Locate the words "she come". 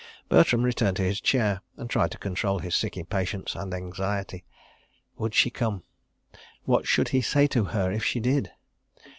5.35-5.83